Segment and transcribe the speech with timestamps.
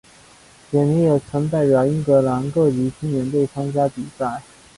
[0.71, 4.41] 简尼也曾代表英格兰各级青年队参加比赛。